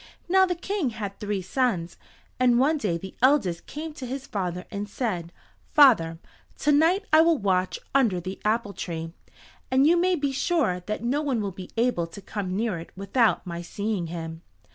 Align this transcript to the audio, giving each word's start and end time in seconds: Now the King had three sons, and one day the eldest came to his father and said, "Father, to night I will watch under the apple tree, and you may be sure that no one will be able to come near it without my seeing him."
Now 0.27 0.47
the 0.47 0.55
King 0.55 0.89
had 0.89 1.19
three 1.19 1.43
sons, 1.43 1.95
and 2.39 2.57
one 2.57 2.79
day 2.79 2.97
the 2.97 3.13
eldest 3.21 3.67
came 3.67 3.93
to 3.93 4.07
his 4.07 4.25
father 4.25 4.65
and 4.71 4.89
said, 4.89 5.31
"Father, 5.69 6.17
to 6.57 6.71
night 6.71 7.05
I 7.13 7.21
will 7.21 7.37
watch 7.37 7.77
under 7.93 8.19
the 8.19 8.41
apple 8.43 8.73
tree, 8.73 9.13
and 9.69 9.85
you 9.85 9.95
may 9.97 10.15
be 10.15 10.31
sure 10.31 10.79
that 10.87 11.03
no 11.03 11.21
one 11.21 11.39
will 11.39 11.51
be 11.51 11.69
able 11.77 12.07
to 12.07 12.19
come 12.19 12.55
near 12.55 12.79
it 12.79 12.89
without 12.97 13.45
my 13.45 13.61
seeing 13.61 14.07
him." 14.07 14.41